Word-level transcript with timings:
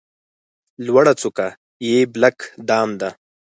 لوړه 0.85 1.13
څوکه 1.21 1.47
یې 1.87 1.97
بلک 2.13 2.37
دام 2.67 2.89
ده. 3.01 3.09